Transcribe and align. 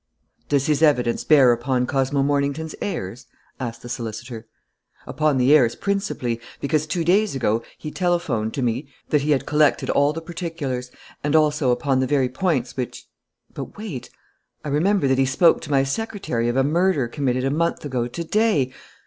"Does 0.49 0.65
his 0.65 0.81
evidence 0.81 1.23
bear 1.23 1.51
upon 1.51 1.85
Cosmo 1.85 2.23
Mornington's 2.23 2.73
heirs?" 2.81 3.27
asked 3.59 3.83
the 3.83 3.87
solicitor. 3.87 4.47
"Upon 5.05 5.37
the 5.37 5.53
heirs 5.55 5.75
principally, 5.75 6.41
because 6.59 6.87
two 6.87 7.03
days 7.03 7.35
ago 7.35 7.61
he 7.77 7.91
telephoned 7.91 8.51
to 8.55 8.63
me 8.63 8.87
that 9.09 9.21
he 9.21 9.29
had 9.29 9.45
collected 9.45 9.91
all 9.91 10.11
the 10.11 10.19
particulars, 10.19 10.89
and 11.23 11.35
also 11.35 11.69
upon 11.69 11.99
the 11.99 12.07
very 12.07 12.29
points 12.29 12.75
which 12.75 13.05
But 13.53 13.77
wait: 13.77 14.09
I 14.65 14.69
remember 14.69 15.07
that 15.07 15.19
he 15.19 15.25
spoke 15.27 15.61
to 15.61 15.69
my 15.71 15.83
secretary 15.83 16.49
of 16.49 16.57
a 16.57 16.63
murder 16.63 17.07
committed 17.07 17.43
a 17.45 17.51
month 17.51 17.85
ago 17.85 18.07
to 18.07 18.23
day.... 18.23 18.73